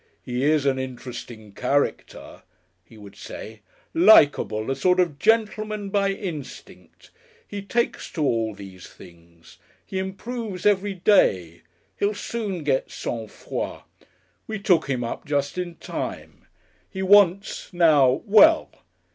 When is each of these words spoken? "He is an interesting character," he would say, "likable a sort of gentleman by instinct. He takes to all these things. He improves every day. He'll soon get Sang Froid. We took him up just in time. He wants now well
"He 0.23 0.43
is 0.43 0.65
an 0.65 0.79
interesting 0.79 1.51
character," 1.51 2.41
he 2.83 2.97
would 2.97 3.15
say, 3.15 3.61
"likable 3.93 4.71
a 4.71 4.75
sort 4.75 4.99
of 4.99 5.19
gentleman 5.19 5.91
by 5.91 6.09
instinct. 6.09 7.11
He 7.47 7.61
takes 7.61 8.09
to 8.13 8.23
all 8.23 8.55
these 8.55 8.87
things. 8.87 9.59
He 9.85 9.99
improves 9.99 10.65
every 10.65 10.95
day. 10.95 11.61
He'll 11.99 12.15
soon 12.15 12.63
get 12.63 12.89
Sang 12.89 13.27
Froid. 13.27 13.83
We 14.47 14.57
took 14.57 14.89
him 14.89 15.03
up 15.03 15.23
just 15.25 15.59
in 15.59 15.75
time. 15.75 16.47
He 16.89 17.03
wants 17.03 17.71
now 17.71 18.23
well 18.25 18.71